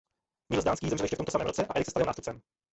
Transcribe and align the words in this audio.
Niels 0.49 0.63
Dánský 0.65 0.89
zemřel 0.89 1.03
ještě 1.05 1.15
v 1.15 1.17
tom 1.17 1.25
samém 1.31 1.47
roce 1.47 1.65
a 1.67 1.73
Erik 1.75 1.85
se 1.85 1.91
stal 1.91 2.01
jeho 2.01 2.07
nástupcem. 2.07 2.41